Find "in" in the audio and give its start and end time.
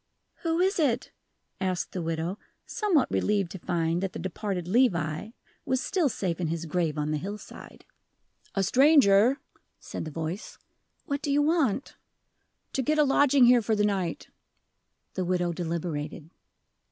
6.41-6.47